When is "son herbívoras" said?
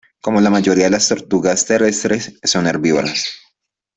2.43-3.23